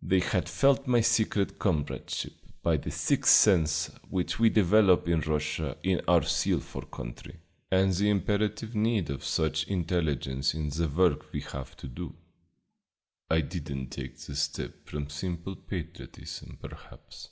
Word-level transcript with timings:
They 0.00 0.20
had 0.20 0.48
felt 0.48 0.86
my 0.86 1.00
secret 1.00 1.58
comradeship 1.58 2.34
by 2.62 2.76
that 2.76 2.92
sixth 2.92 3.32
sense 3.32 3.90
which 4.08 4.38
we 4.38 4.48
develop 4.48 5.08
in 5.08 5.22
Russia 5.22 5.76
in 5.82 6.00
our 6.06 6.22
zeal 6.22 6.60
for 6.60 6.82
country, 6.82 7.40
and 7.68 7.92
the 7.92 8.08
imperative 8.08 8.76
need 8.76 9.10
of 9.10 9.24
such 9.24 9.66
an 9.66 9.72
intelligence 9.72 10.54
in 10.54 10.68
the 10.70 10.86
work 10.86 11.32
we 11.32 11.40
have 11.40 11.76
to 11.78 11.88
do. 11.88 12.14
"I 13.28 13.40
did 13.40 13.74
n't 13.74 13.90
take 13.90 14.18
the 14.18 14.36
step 14.36 14.86
from 14.86 15.10
simple 15.10 15.56
patriotism, 15.56 16.58
perhaps. 16.60 17.30